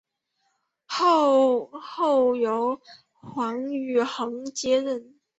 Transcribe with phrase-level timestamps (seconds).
[0.87, 2.81] 后由
[3.13, 5.13] 黄玉衡接任。